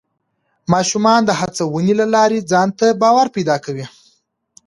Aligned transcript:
ماشومان 0.73 1.21
د 1.25 1.31
هڅونې 1.39 1.93
له 2.01 2.05
لارې 2.15 2.39
ځان 2.51 2.67
ته 2.79 2.85
باور 3.01 3.27
پیدا 3.35 3.55
کوي 3.65 3.85